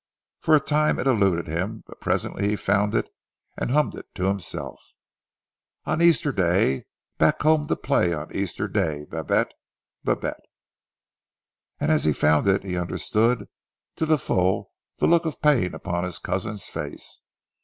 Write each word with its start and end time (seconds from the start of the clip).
For 0.39 0.55
a 0.55 0.59
time 0.59 0.97
it 0.97 1.05
eluded 1.05 1.45
him, 1.45 1.83
but 1.85 2.01
presently 2.01 2.49
he 2.49 2.55
found 2.55 2.95
it 2.95 3.07
and 3.55 3.69
hummed 3.69 4.01
to 4.15 4.23
himself" 4.23 4.81
On 5.85 6.01
Easter 6.01 6.31
Day 6.31 6.85
Back 7.19 7.39
home 7.43 7.67
to 7.67 7.75
play 7.75 8.11
On 8.11 8.35
Easter 8.35 8.67
day, 8.67 9.05
Babette! 9.07 9.53
Babette!" 10.03 10.45
and 11.79 11.91
as 11.91 12.03
he 12.05 12.13
found 12.13 12.47
it 12.47 12.63
he 12.63 12.75
understood 12.75 13.47
to 13.95 14.07
the 14.07 14.17
full 14.17 14.71
the 14.97 15.05
look 15.05 15.25
of 15.27 15.39
pain 15.39 15.75
upon 15.75 16.03
his 16.03 16.17
cousin's 16.17 16.63
face. 16.65 17.21